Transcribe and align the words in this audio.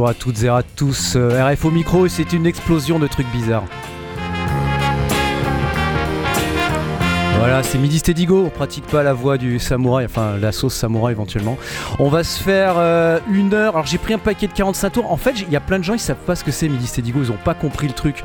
Bonjour 0.00 0.08
à 0.08 0.14
toutes 0.14 0.42
et 0.44 0.48
à 0.48 0.62
tous. 0.62 1.12
Euh, 1.14 1.44
RF 1.46 1.66
au 1.66 1.70
micro, 1.70 2.08
c'est 2.08 2.32
une 2.32 2.46
explosion 2.46 2.98
de 2.98 3.06
trucs 3.06 3.30
bizarres. 3.32 3.66
Voilà, 7.36 7.62
c'est 7.62 7.76
Midi 7.76 7.98
Stedigo, 7.98 8.46
on 8.46 8.48
pratique 8.48 8.86
pas 8.86 9.02
la 9.02 9.12
voix 9.12 9.36
du 9.36 9.58
samouraï, 9.58 10.06
enfin 10.06 10.38
la 10.40 10.52
sauce 10.52 10.72
samouraï 10.72 11.12
éventuellement. 11.12 11.58
On 11.98 12.08
va 12.08 12.24
se 12.24 12.42
faire 12.42 12.76
euh, 12.78 13.20
une 13.30 13.52
heure. 13.52 13.74
Alors 13.74 13.86
j'ai 13.86 13.98
pris 13.98 14.14
un 14.14 14.18
paquet 14.18 14.46
de 14.46 14.54
45 14.54 14.90
tours. 14.90 15.12
En 15.12 15.18
fait, 15.18 15.32
il 15.38 15.52
y 15.52 15.56
a 15.56 15.60
plein 15.60 15.78
de 15.78 15.84
gens, 15.84 15.92
ils 15.92 15.98
savent 15.98 16.16
pas 16.24 16.34
ce 16.34 16.44
que 16.44 16.50
c'est 16.50 16.70
Midi 16.70 16.86
Stedigo, 16.86 17.20
ils 17.22 17.30
ont 17.30 17.38
pas 17.44 17.52
compris 17.52 17.86
le 17.86 17.92
truc. 17.92 18.24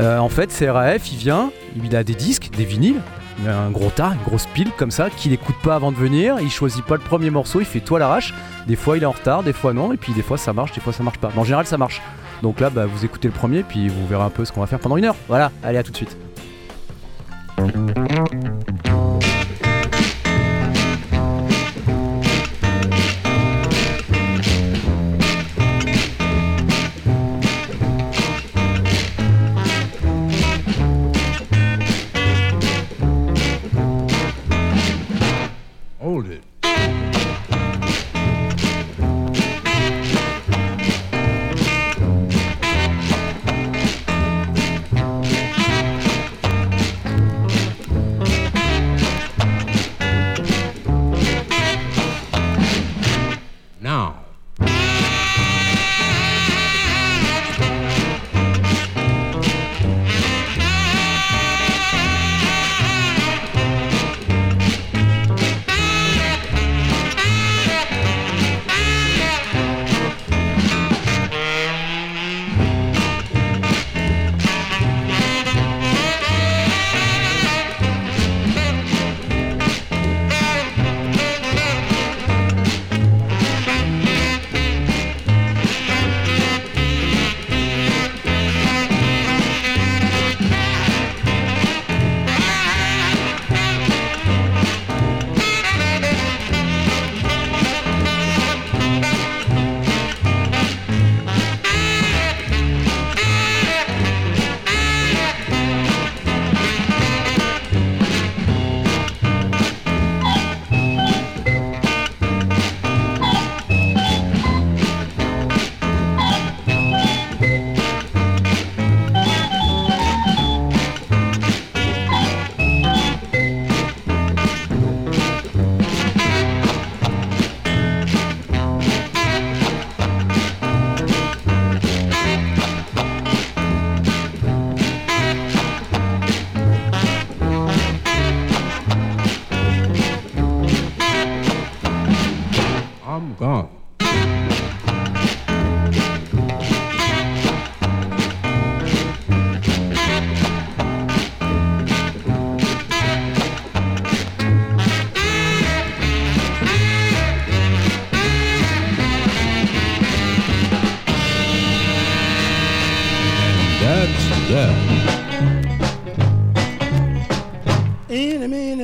Euh, 0.00 0.18
en 0.18 0.28
fait, 0.28 0.50
c'est 0.50 0.68
RAF, 0.68 1.12
il 1.12 1.18
vient, 1.18 1.52
il 1.84 1.94
a 1.94 2.02
des 2.02 2.16
disques, 2.16 2.50
des 2.56 2.64
vinyles, 2.64 3.00
un 3.46 3.70
gros 3.70 3.90
tas, 3.90 4.12
une 4.14 4.22
grosse 4.24 4.46
pile 4.46 4.70
comme 4.76 4.90
ça, 4.90 5.10
qu'il 5.10 5.32
écoute 5.32 5.56
pas 5.62 5.74
avant 5.74 5.92
de 5.92 5.96
venir, 5.96 6.36
il 6.40 6.50
choisit 6.50 6.84
pas 6.84 6.94
le 6.94 7.00
premier 7.00 7.30
morceau, 7.30 7.60
il 7.60 7.66
fait 7.66 7.80
tout 7.80 7.96
à 7.96 7.98
l'arrache. 7.98 8.34
Des 8.66 8.76
fois 8.76 8.96
il 8.96 9.02
est 9.02 9.06
en 9.06 9.12
retard, 9.12 9.42
des 9.42 9.52
fois 9.52 9.72
non, 9.72 9.92
et 9.92 9.96
puis 9.96 10.12
des 10.12 10.22
fois 10.22 10.38
ça 10.38 10.52
marche, 10.52 10.72
des 10.72 10.80
fois 10.80 10.92
ça 10.92 11.02
marche 11.02 11.18
pas. 11.18 11.30
Mais 11.34 11.40
en 11.40 11.44
général 11.44 11.66
ça 11.66 11.78
marche. 11.78 12.00
Donc 12.42 12.60
là, 12.60 12.70
bah, 12.70 12.86
vous 12.86 13.04
écoutez 13.04 13.28
le 13.28 13.34
premier, 13.34 13.62
puis 13.62 13.88
vous 13.88 14.06
verrez 14.06 14.24
un 14.24 14.30
peu 14.30 14.44
ce 14.44 14.52
qu'on 14.52 14.60
va 14.60 14.66
faire 14.66 14.78
pendant 14.78 14.96
une 14.96 15.06
heure. 15.06 15.16
Voilà, 15.28 15.50
allez 15.62 15.78
à 15.78 15.82
tout 15.82 15.92
de 15.92 15.96
suite. 15.96 16.16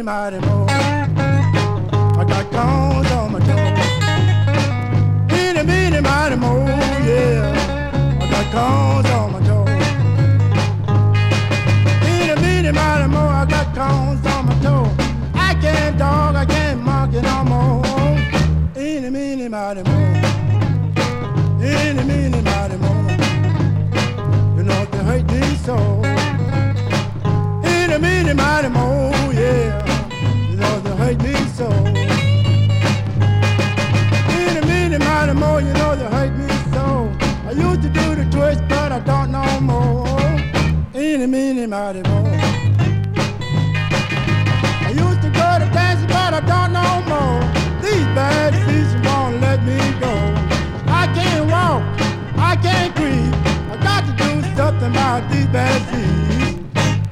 Meeny, 0.02 0.14
mighty, 0.14 0.40
mo. 0.40 0.66
I 0.68 2.24
got 2.26 2.50
corns 2.50 3.10
on 3.12 3.32
my 3.32 3.38
toe. 3.46 3.72
Eeny, 5.36 5.62
meeny, 5.62 6.00
mighty, 6.00 6.34
mo, 6.34 6.66
yeah. 7.06 8.18
I 8.20 8.22
got 8.28 8.46
corns 8.52 9.10
on 9.14 9.32
my 9.32 9.40
toe. 9.46 9.66
Eeny, 12.10 12.34
meeny, 12.42 12.72
mighty, 12.72 13.06
mo. 13.12 13.20
I 13.28 13.46
got 13.48 13.66
corns 13.76 14.26
on 14.26 14.46
my 14.46 14.54
toe. 14.60 14.90
I 15.34 15.54
can't 15.60 15.96
dog, 15.96 16.34
I 16.34 16.46
can't 16.46 16.82
monkey 16.82 17.20
no 17.20 17.44
more. 17.44 17.84
Eeny, 18.76 19.08
meeny, 19.08 19.48
mighty, 19.48 19.82
mo. 19.84 19.98
Eeny, 21.62 22.02
meeny, 22.02 22.42
mighty, 22.42 22.76
mo. 22.76 22.92
You 24.56 24.64
know 24.64 24.84
they 24.86 25.04
hurt 25.04 25.30
me 25.30 25.42
so. 25.64 25.76
Eeny, 27.64 27.98
meeny, 27.98 28.34
mighty, 28.34 28.68
mo, 28.68 28.91
mighty, 41.72 42.02
mo. 42.02 42.18
I 44.88 44.90
used 45.04 45.22
to 45.22 45.30
go 45.40 45.48
to 45.58 45.66
dancing, 45.72 46.06
but 46.06 46.34
I 46.34 46.40
don't 46.52 46.70
know 46.76 46.94
more. 47.08 47.40
These 47.80 48.08
bad 48.14 48.52
feet 48.64 48.90
won't 49.06 49.40
let 49.40 49.58
me 49.64 49.78
go. 49.98 50.12
I 51.00 51.04
can't 51.16 51.46
walk, 51.50 51.82
I 52.36 52.56
can't 52.56 52.94
breathe. 52.94 53.34
I 53.72 53.76
got 53.88 54.04
to 54.04 54.12
do 54.22 54.30
something 54.54 54.90
about 54.90 55.30
these 55.30 55.46
bad 55.46 55.80
feet. 55.88 56.60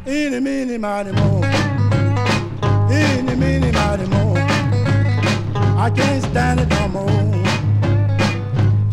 Eeny, 0.06 0.40
meeny, 0.40 0.76
mighty, 0.76 1.12
mo. 1.12 1.42
Eeny, 2.92 3.34
meeny, 3.36 3.72
mighty, 3.72 4.06
mo. 4.14 4.34
I 5.84 5.88
can't 5.88 6.22
stand 6.22 6.60
it 6.60 6.68
no 6.68 6.88
more. 6.96 7.08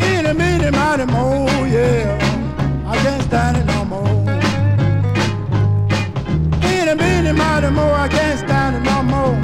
Eeny, 0.08 0.32
meeny, 0.32 0.72
mighty, 0.72 1.06
mo, 1.12 1.46
yeah. 1.66 2.16
I 2.88 2.96
can't 3.04 3.24
stand 3.24 3.58
it 3.58 3.67
meeny, 7.62 7.70
mighty, 7.70 7.76
mo, 7.76 7.94
I 7.94 8.08
can't 8.08 8.40
stand 8.40 8.76
it 8.76 8.82
no 8.84 9.04
more. 9.04 9.36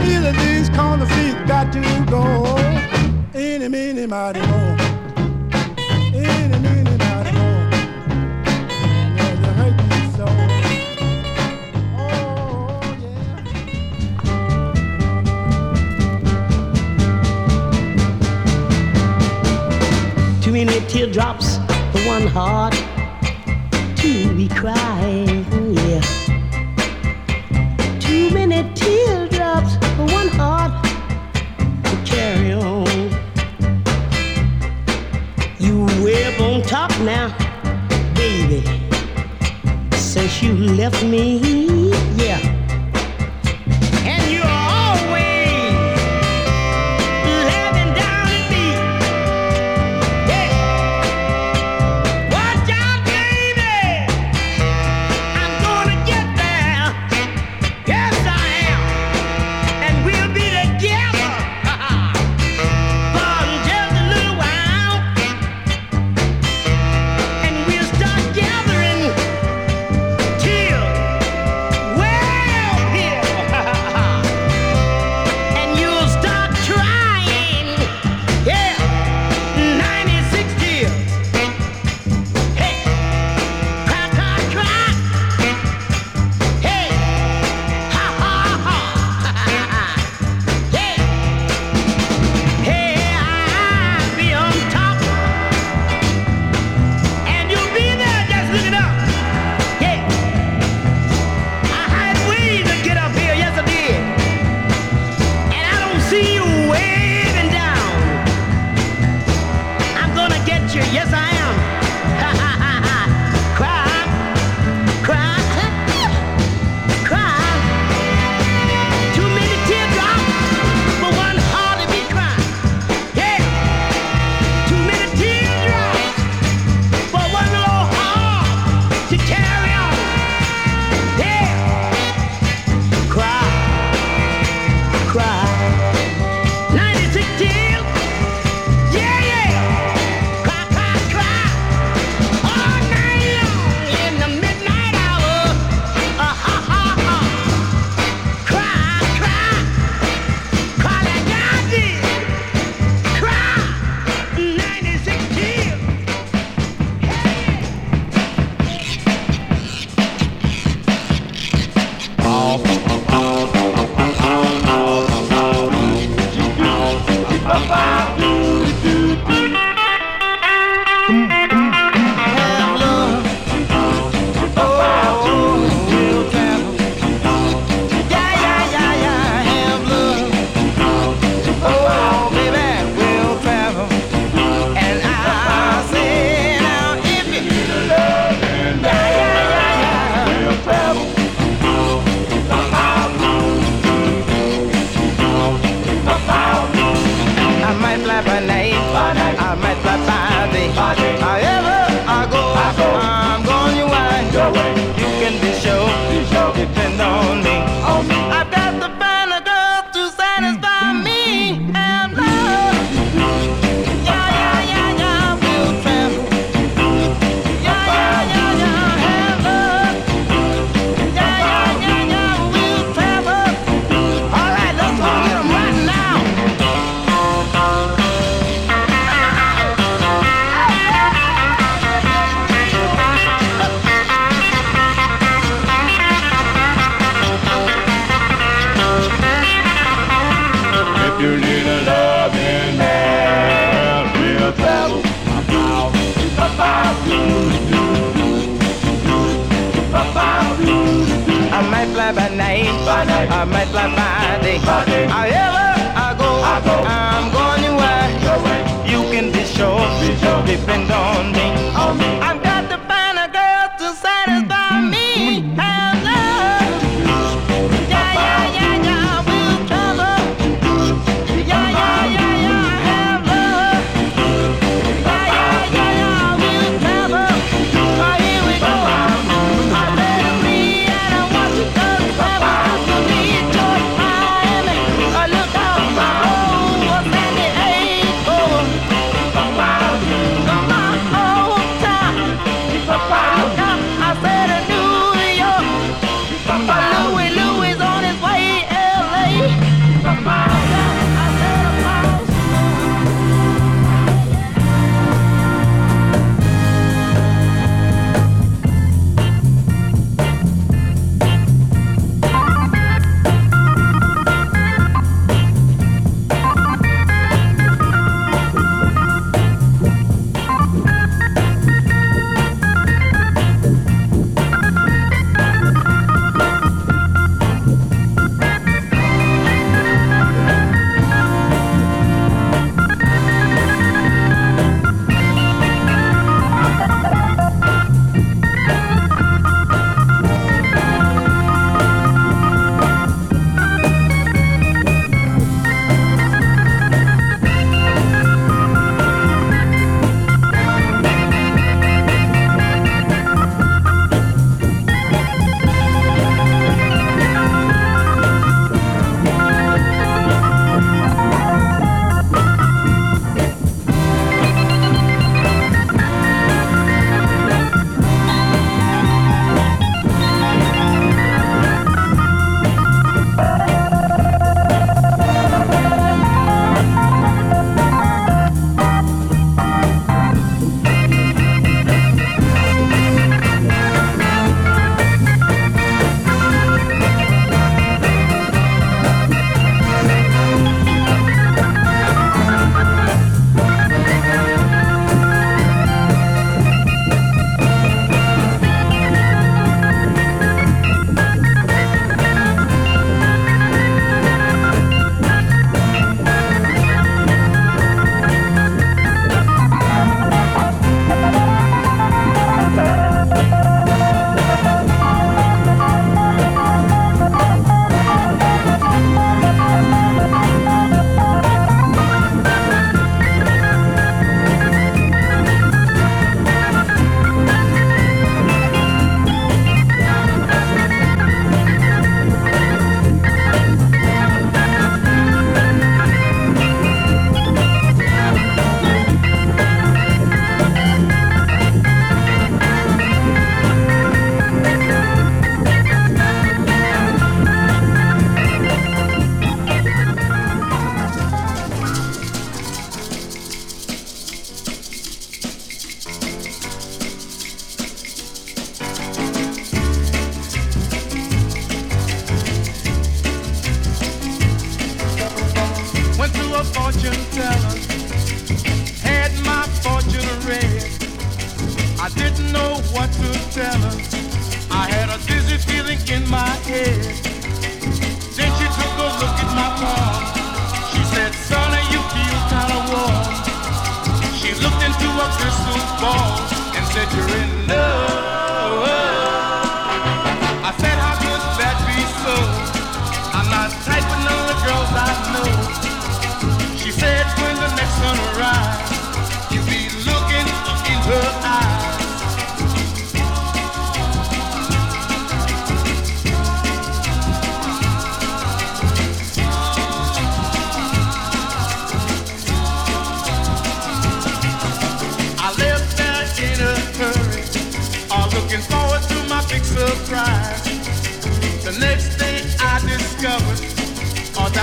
Either 0.00 0.32
these 0.32 0.68
corner 0.70 1.06
feet 1.06 1.36
got 1.46 1.72
to 1.72 1.80
go. 2.08 2.56
Eeny, 3.38 3.68
meeny, 3.68 4.06
mighty, 4.06 4.40
mo. 4.40 4.76
Eeny, 6.12 6.58
meeny, 6.58 6.96
mighty, 6.98 7.32
mo. 7.32 7.70
Yeah, 9.16 9.32
you 9.32 9.38
me 9.90 10.00
so. 10.16 10.26
Oh, 11.98 12.96
yeah. 13.00 13.44
Too 20.40 20.52
many 20.52 20.80
teardrops 20.88 21.56
for 21.92 22.00
one 22.06 22.26
heart 22.26 22.74
left 40.76 41.04
me, 41.04 41.51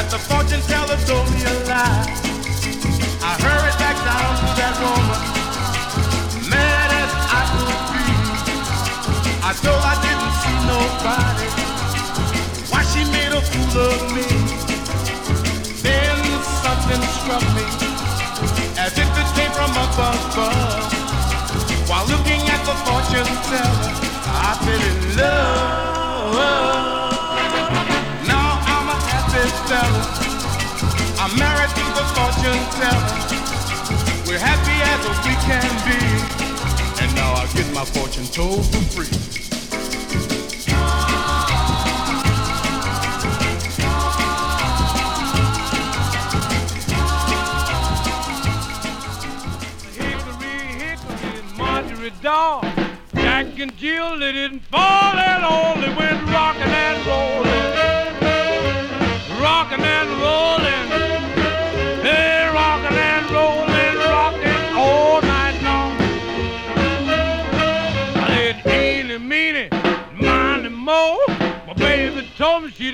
the 0.10 0.18
fortune 0.18 0.62
teller 0.62 0.98
told 1.06 1.30
me 1.30 1.42
a 1.46 1.54
lie. 1.70 2.10
I 3.22 3.32
hurried 3.46 3.78
back 3.78 3.98
down 4.02 4.32
to 4.42 4.50
that 4.58 4.76
woman, 4.82 5.22
mad 6.50 6.90
as 6.98 7.12
I 7.30 7.42
could 7.54 7.82
be. 7.94 8.10
I 9.46 9.52
told 9.62 9.82
I 9.86 9.96
didn't 10.02 10.34
see 10.42 10.58
nobody. 10.66 11.50
Why 12.74 12.82
she 12.90 13.06
made 13.14 13.34
a 13.38 13.42
fool 13.42 13.76
of 13.86 14.02
me? 14.16 14.26
Then 15.86 16.18
something 16.66 17.04
struck 17.22 17.46
me, 17.54 17.66
as 18.82 18.98
if 18.98 19.10
it 19.14 19.30
came 19.38 19.54
from 19.54 19.72
above. 19.78 20.90
While 21.88 22.08
looking 22.08 22.42
at 22.50 22.62
the 22.66 22.76
fortune 22.82 23.30
teller, 23.46 23.94
I 24.26 24.58
fell 24.64 24.82
in 24.90 25.18
love. 25.18 25.99
teller. 29.70 30.02
I'm 31.22 31.38
married 31.38 31.70
to 31.70 31.86
the 31.94 32.06
fortune 32.18 32.62
teller. 32.74 33.06
We're 34.26 34.40
happy 34.42 34.78
as 34.94 35.02
we 35.28 35.34
can 35.46 35.70
be. 35.86 36.00
And 37.04 37.14
now 37.16 37.34
I 37.34 37.46
get 37.54 37.72
my 37.72 37.86
fortune 37.86 38.26
told 38.26 38.66
for 38.66 38.82
free. 38.90 39.14
Marjorie 51.56 52.14
Daw, 52.24 52.62
Jack 53.14 53.60
and 53.60 53.78
Jill, 53.78 54.18
they 54.18 54.32
didn't 54.32 54.62
fall 54.62 55.14
at 55.14 55.44
all. 55.44 55.79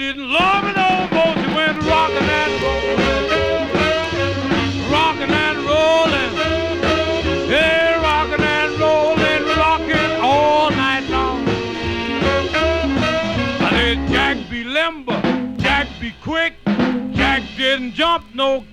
didn't 0.06 0.30
love 0.32 0.64
an 0.66 0.78
old 0.78 1.10
boat 1.10 1.36
that 1.36 1.56
went 1.56 1.82
rocking 1.84 2.30
and 2.44 2.54
rolling, 2.62 3.00
rocking 4.92 5.34
and 5.34 5.58
rolling, 5.66 6.32
yeah, 7.50 8.00
rocking 8.04 8.46
and 8.46 8.80
rolling, 8.80 9.44
rocking 9.58 10.12
all 10.22 10.70
night 10.70 11.10
long. 11.10 11.44
I 13.60 13.70
said, 13.72 14.08
Jack 14.10 14.38
be 14.48 14.64
limber, 14.64 15.20
Jack 15.58 15.88
be 16.00 16.14
quick, 16.22 16.54
Jack 17.14 17.42
didn't 17.58 17.94
jump 17.94 18.26
no 18.36 18.64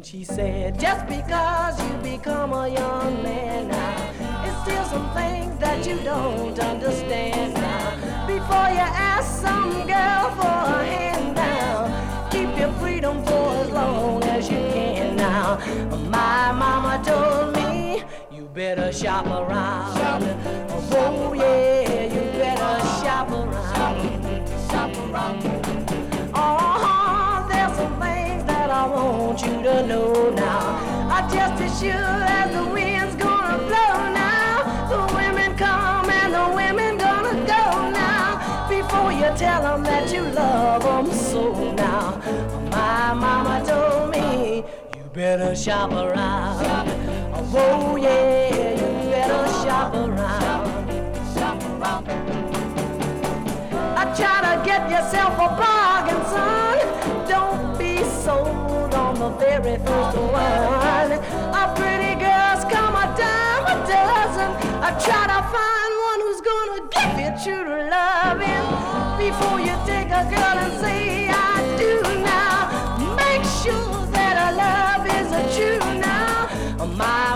And 0.00 0.06
she 0.06 0.24
said, 0.24 0.80
just 0.80 1.06
because 1.08 1.78
you 1.78 1.94
become 1.98 2.54
a 2.54 2.68
young 2.68 3.22
man 3.22 3.68
now, 3.68 4.46
it's 4.46 4.62
still 4.62 4.82
some 4.86 5.12
things 5.12 5.54
that 5.58 5.86
you 5.86 5.98
don't 6.02 6.58
understand 6.58 7.52
now. 7.52 8.26
Before 8.26 8.70
you 8.72 8.88
ask 8.96 9.42
some 9.42 9.72
girl 9.86 10.30
for 10.36 10.56
a 10.72 10.86
hand 10.86 11.34
now, 11.36 12.28
keep 12.30 12.48
your 12.58 12.72
freedom 12.80 13.22
for 13.26 13.50
as 13.56 13.68
long 13.72 14.24
as 14.24 14.48
you 14.48 14.56
can 14.72 15.16
now. 15.16 15.58
My 16.08 16.50
mama 16.50 17.02
told 17.04 17.56
me, 17.56 18.02
you 18.34 18.48
better 18.54 18.90
shop 18.94 19.26
around. 19.26 19.98
Oh 20.92 21.34
yeah, 21.34 22.04
you 22.04 22.38
better 22.38 22.86
shop 23.04 23.28
around. 23.28 24.70
Shop 24.70 24.96
around. 24.96 25.59
I 28.80 28.86
want 28.86 29.42
you 29.42 29.62
to 29.62 29.86
know 29.86 30.30
now. 30.30 31.10
I 31.10 31.20
just 31.30 31.62
as 31.62 31.80
sure 31.80 31.92
as 31.92 32.50
the 32.56 32.64
wind's 32.64 33.14
gonna 33.16 33.58
blow 33.58 33.94
now. 34.08 34.88
The 34.88 35.14
women 35.14 35.54
come 35.58 36.08
and 36.08 36.32
the 36.32 36.46
women 36.56 36.96
gonna 36.96 37.34
go 37.44 37.90
now. 37.90 38.68
Before 38.70 39.12
you 39.12 39.28
tell 39.36 39.60
them 39.60 39.82
that 39.82 40.10
you 40.10 40.22
love 40.22 40.82
them 40.82 41.12
so 41.12 41.74
now. 41.74 42.22
My 42.70 43.12
mama 43.12 43.62
told 43.66 44.12
me 44.12 44.64
you 44.96 45.04
better 45.12 45.54
shop 45.54 45.92
around. 45.92 46.88
Oh 47.52 47.96
yeah, 47.96 48.48
you 48.80 49.10
better 49.10 49.46
shop 49.60 49.92
around. 49.92 50.88
Shop 51.34 51.62
around. 51.64 52.08
I 54.00 54.04
try 54.16 54.40
to 54.48 54.64
get 54.64 54.88
yourself 54.88 55.34
a 55.34 55.69
try 65.04 65.26
to 65.26 65.40
find 65.54 65.92
one 66.10 66.20
who's 66.24 66.42
gonna 66.50 66.80
give 66.96 67.14
you 67.22 67.32
true 67.44 67.88
loving. 67.88 68.66
Before 69.24 69.58
you 69.60 69.74
take 69.86 70.10
a 70.20 70.24
girl 70.32 70.56
and 70.64 70.74
say 70.80 71.28
I 71.28 71.56
do 71.78 71.94
now, 72.34 72.58
make 73.16 73.44
sure 73.62 74.06
that 74.16 74.34
her 74.42 74.52
love 74.64 75.04
is 75.18 75.28
a 75.32 75.44
true 75.56 76.00
now. 76.00 76.48
My 76.96 77.29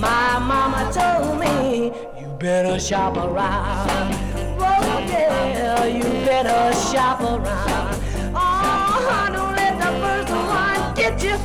My 0.00 0.38
mama 0.38 0.92
told 0.92 1.40
me 1.40 1.92
you 2.20 2.28
better 2.38 2.78
shop 2.78 3.16
around. 3.16 4.14
Oh 4.60 5.04
yeah, 5.08 5.86
you 5.86 6.04
better 6.24 6.72
shop 6.78 7.20
around. 7.20 8.00
Oh, 8.32 9.28
don't 9.32 9.56
let 9.56 9.76
the 9.76 9.90
first 9.98 10.30
one 10.30 10.94
get 10.94 11.20
you. 11.24 11.36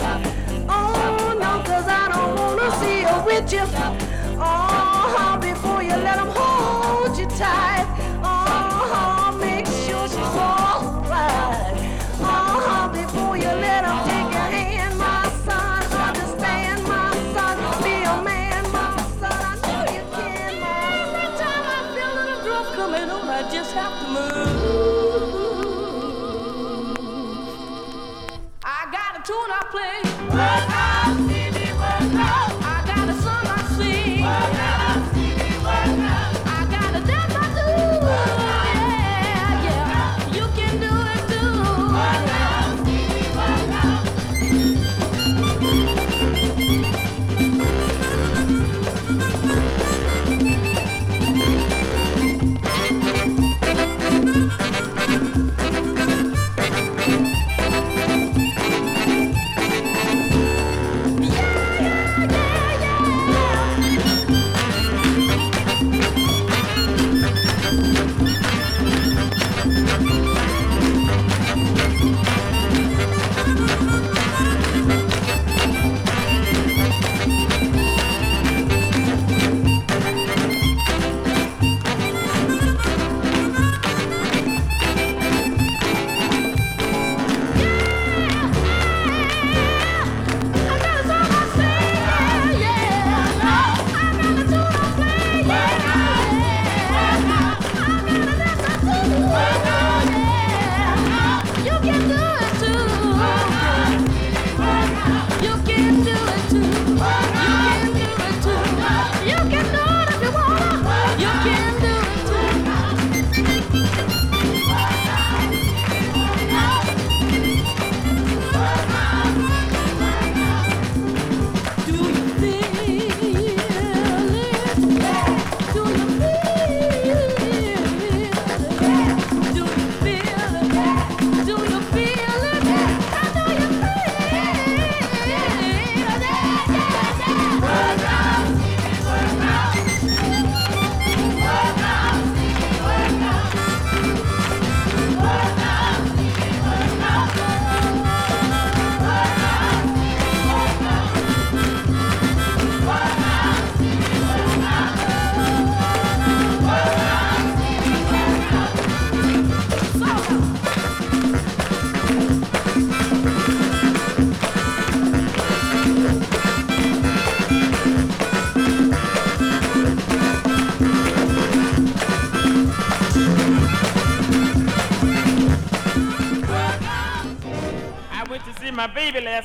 Oh 0.70 1.36
no, 1.40 1.64
cause 1.66 1.88
I 1.88 2.10
don't 2.14 2.36
wanna 2.36 2.70
see 2.80 3.00
you 3.02 3.26
with 3.26 3.52
you. 3.52 3.66
Oh, 4.40 5.38
before 5.42 5.82
you 5.82 5.96
let 5.96 6.18
them 6.18 6.30
just 24.14 24.53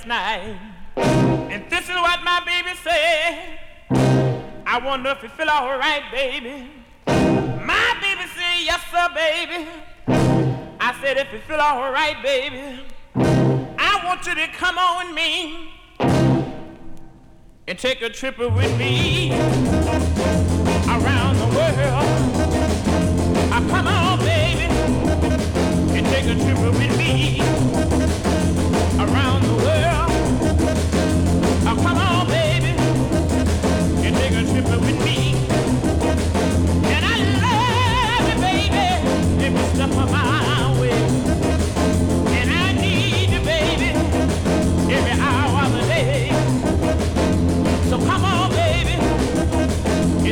night, 0.08 0.58
and 0.96 1.70
this 1.70 1.84
is 1.84 1.94
what 1.94 2.22
my 2.24 2.40
baby 2.46 2.74
said. 2.82 3.58
I 4.66 4.80
wonder 4.82 5.10
if 5.10 5.22
you 5.22 5.28
feel 5.28 5.50
alright, 5.50 6.02
baby. 6.10 6.70
My 7.06 7.94
baby 8.00 8.26
said, 8.34 8.58
yes, 8.64 8.80
sir, 8.90 9.08
baby. 9.14 9.68
I 10.80 10.98
said, 11.02 11.18
if 11.18 11.30
you 11.30 11.40
feel 11.40 11.60
alright, 11.60 12.22
baby, 12.22 12.80
I 13.14 14.00
want 14.06 14.26
you 14.26 14.34
to 14.34 14.48
come 14.48 14.78
on 14.78 15.06
with 15.08 15.14
me 15.14 15.74
and 17.66 17.78
take 17.78 18.00
a 18.00 18.08
trip 18.08 18.38
with 18.38 18.78
me 18.78 19.32
around 20.88 21.36
the 21.36 21.48
world. 21.54 22.08
Ah, 23.52 23.62
come 23.68 23.86
on, 23.86 24.18
baby, 24.20 24.68
and 25.98 26.06
take 26.06 26.24
a 26.24 26.34
trip 26.34 26.58
with 26.58 26.96
me 26.96 27.40
around 28.98 29.37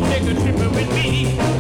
take 0.09 0.23
a 0.23 0.35
trip 0.35 0.57
with 0.75 0.95
me 0.95 1.56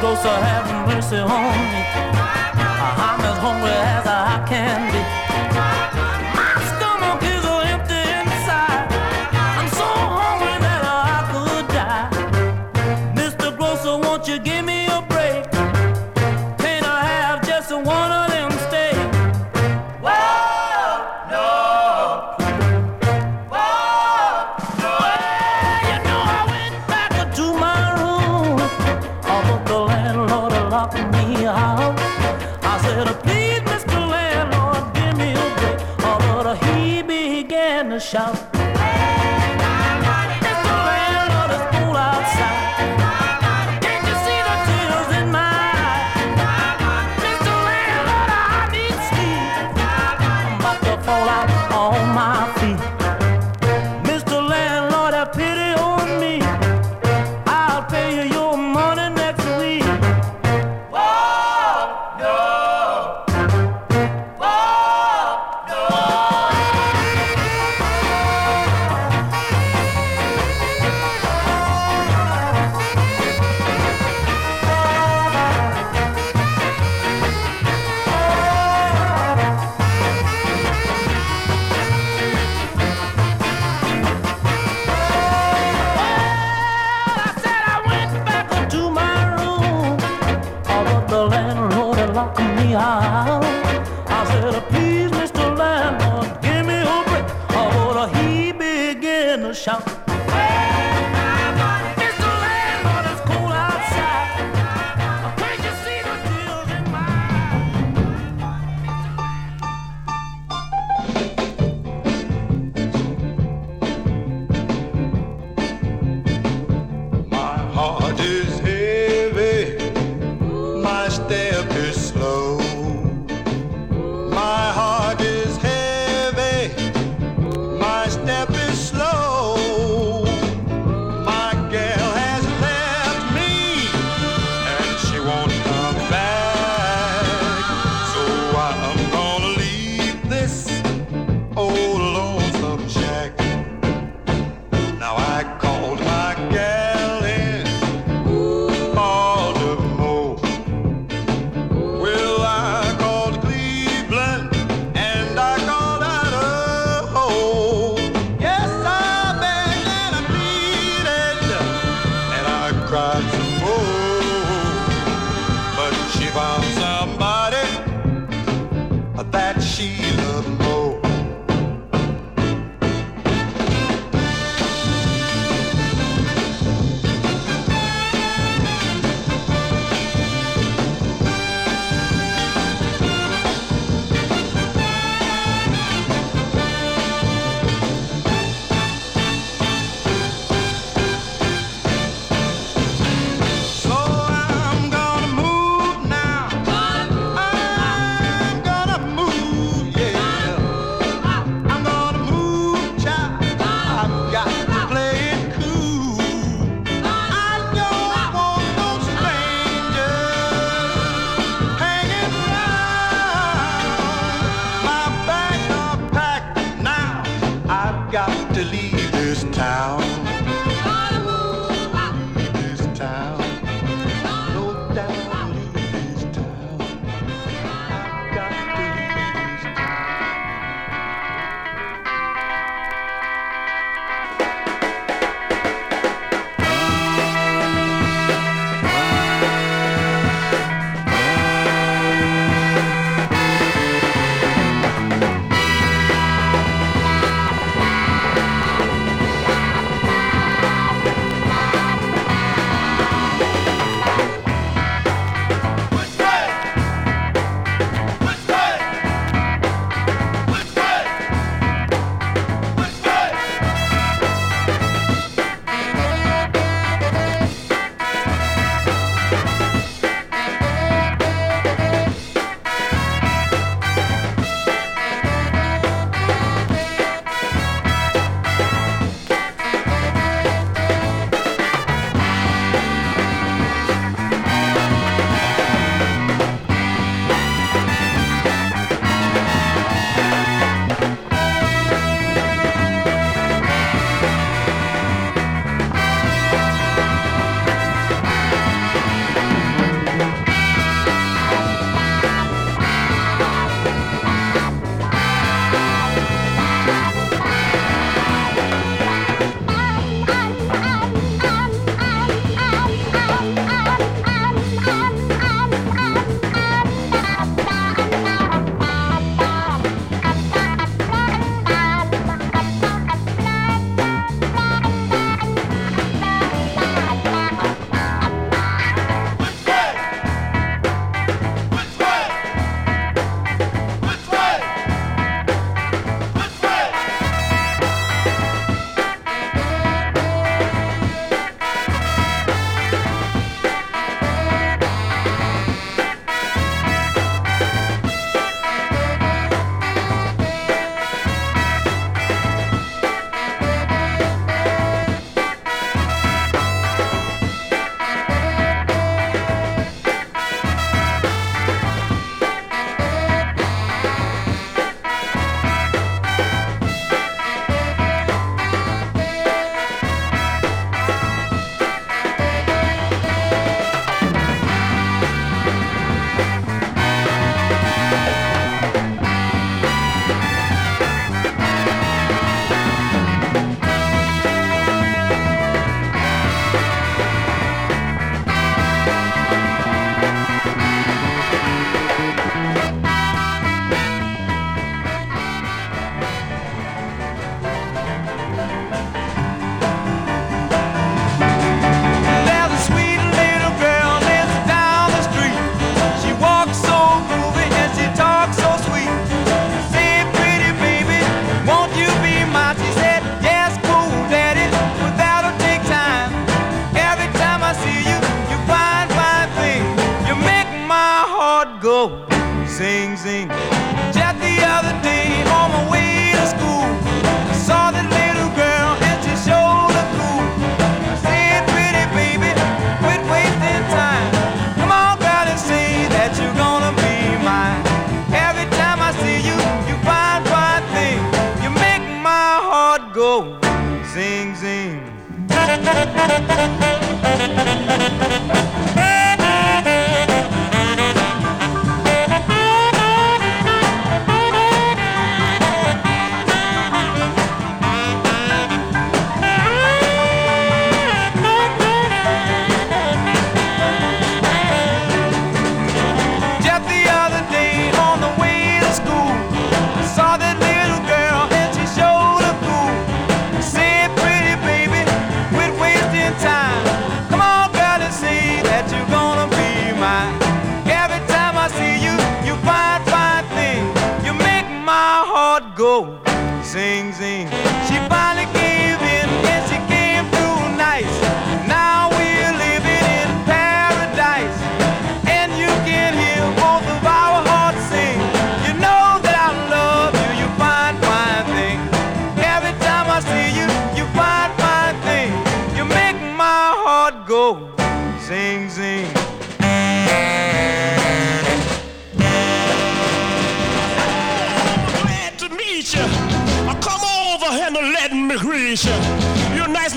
ghost 0.00 0.26
of 0.26 0.42
having 0.42 0.94
mercy 0.94 1.16
on 1.16 1.56
me. 1.72 1.82
I'm 3.06 3.20
as 3.20 3.38
hungry 3.38 3.70
as 3.70 4.06
I 4.06 4.44
can 4.48 4.85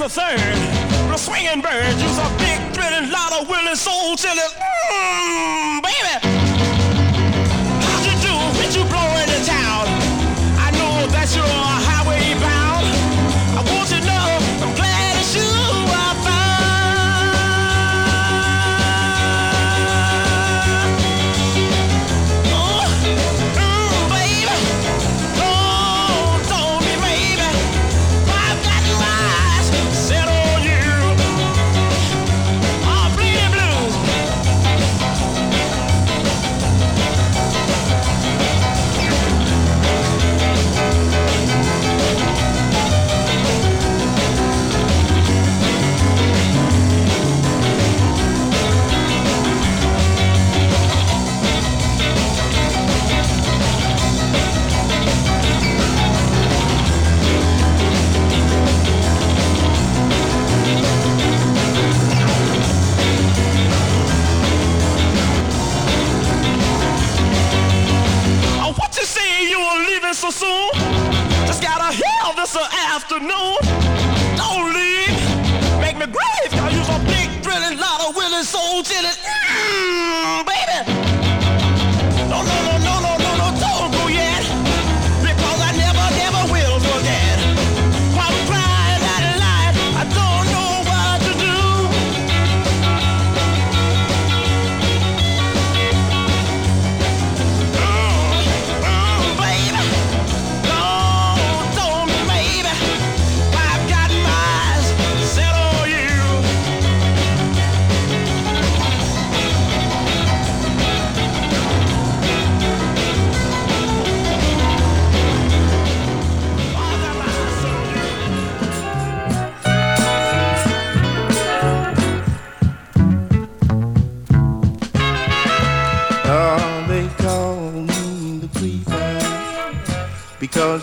a. 0.09 1.07
You're 1.07 1.17
swinging 1.17 1.61
bird. 1.61 1.95
You're 2.01 2.17
a 2.17 2.29
big, 2.39 2.73
thrilling, 2.73 3.11
lot 3.11 3.41
of 3.41 3.47
willing 3.47 3.75
soul 3.75 4.15
chilling. 4.15 4.39
Mmm, 4.91 5.83
baby. 5.83 6.48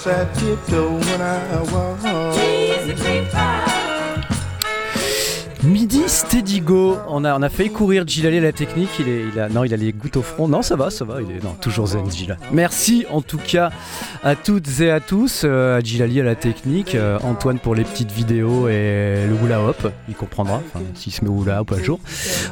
Tiptoe 0.06 1.00
when 1.00 1.20
I 1.20 1.62
walk. 1.72 1.95
On 7.18 7.24
a, 7.24 7.38
on 7.38 7.48
fait 7.48 7.70
courir 7.70 8.06
Gilali 8.06 8.36
à 8.36 8.42
la 8.42 8.52
technique. 8.52 8.90
Il, 9.00 9.08
est, 9.08 9.22
il 9.34 9.48
non, 9.54 9.64
il 9.64 9.72
a 9.72 9.76
les 9.78 9.90
gouttes 9.90 10.18
au 10.18 10.22
front. 10.22 10.48
Non, 10.48 10.60
ça 10.60 10.76
va, 10.76 10.90
ça 10.90 11.06
va. 11.06 11.22
Il 11.22 11.30
est 11.36 11.60
toujours 11.62 11.86
zen, 11.86 12.10
Gila. 12.10 12.36
Merci 12.52 13.06
en 13.10 13.22
tout 13.22 13.38
cas 13.38 13.70
à 14.22 14.34
toutes 14.36 14.80
et 14.80 14.90
à 14.90 15.00
tous. 15.00 15.42
euh, 15.44 15.78
à 15.78 15.80
Gilali 15.80 16.20
à 16.20 16.24
la 16.24 16.34
technique. 16.34 16.94
euh, 16.94 17.18
Antoine 17.22 17.58
pour 17.58 17.74
les 17.74 17.84
petites 17.84 18.12
vidéos 18.12 18.68
et 18.68 19.24
le 19.26 19.34
hula 19.42 19.62
hop. 19.62 19.90
Il 20.10 20.14
comprendra 20.14 20.60
s'il 20.92 21.10
se 21.10 21.24
met 21.24 21.30
hula 21.30 21.62
hop 21.62 21.72
un 21.72 21.82
jour. 21.82 22.00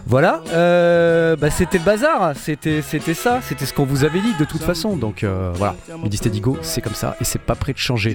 Voilà. 0.06 0.42
euh, 0.54 1.36
bah, 1.36 1.50
c'était 1.50 1.76
le 1.76 1.84
bazar. 1.84 2.32
C'était, 2.34 2.80
ça. 3.12 3.40
C'était 3.42 3.66
ce 3.66 3.74
qu'on 3.74 3.84
vous 3.84 4.04
avait 4.04 4.20
dit 4.20 4.32
de 4.40 4.46
toute 4.46 4.62
façon. 4.62 4.96
Donc 4.96 5.26
voilà. 5.56 5.76
Midi 6.02 6.16
Steady 6.16 6.40
Go, 6.40 6.56
c'est 6.62 6.80
comme 6.80 6.94
ça 6.94 7.16
et 7.20 7.24
c'est 7.24 7.38
pas 7.38 7.54
prêt 7.54 7.74
de 7.74 7.78
changer. 7.78 8.14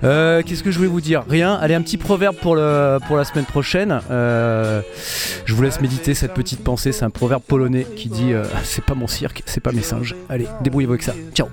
Qu'est-ce 0.00 0.62
que 0.62 0.70
je 0.70 0.78
voulais 0.78 0.88
vous 0.88 1.02
dire? 1.02 1.22
Rien. 1.28 1.52
Allez, 1.56 1.74
un 1.74 1.82
petit 1.82 1.98
proverbe 1.98 2.36
pour, 2.36 2.56
la 2.56 2.98
semaine 3.30 3.44
prochaine. 3.44 4.00
Je 4.08 5.54
vous 5.54 5.62
laisse 5.62 5.81
méditer 5.82 6.14
cette 6.14 6.32
petite 6.32 6.62
pensée. 6.62 6.92
C'est 6.92 7.04
un 7.04 7.10
proverbe 7.10 7.42
polonais 7.42 7.86
qui 7.96 8.08
dit 8.08 8.32
euh, 8.32 8.44
C'est 8.64 8.84
pas 8.84 8.94
mon 8.94 9.08
cirque, 9.08 9.42
c'est 9.46 9.60
pas 9.60 9.72
mes 9.72 9.82
singes. 9.82 10.14
Allez, 10.28 10.46
débrouillez-vous 10.62 10.92
avec 10.92 11.02
ça. 11.02 11.14
Ciao. 11.34 11.48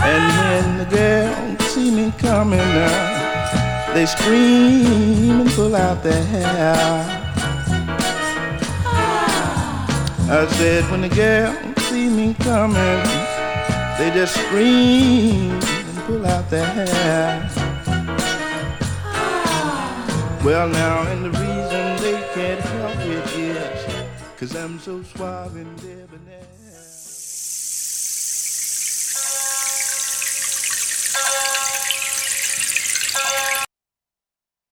And 0.00 0.24
when 0.38 0.78
the 0.78 0.96
girls 0.96 1.64
see 1.66 1.90
me 1.90 2.10
coming 2.12 2.58
they 3.94 4.06
scream 4.06 5.40
and 5.40 5.50
pull 5.50 5.74
out 5.74 6.02
their 6.02 6.24
hair. 6.24 7.27
I 10.30 10.46
said, 10.46 10.90
when 10.90 11.00
the 11.00 11.08
girls 11.08 11.56
see 11.84 12.08
me 12.10 12.34
coming, 12.34 13.02
They 13.98 14.10
just 14.12 14.36
scream 14.36 15.50
and 15.50 15.98
pull 16.06 16.24
out 16.26 16.48
their 16.50 16.64
hair. 16.66 17.50
Well, 20.44 20.68
now, 20.68 21.02
and 21.10 21.24
the 21.24 21.30
reason 21.30 21.96
they 22.02 22.22
can't 22.32 22.60
help 22.60 22.96
it 23.00 23.26
is, 23.36 23.94
cause 24.38 24.54
I'm 24.54 24.78
so 24.78 25.02
suave 25.02 25.56
and 25.56 25.76
debonair. 25.78 25.97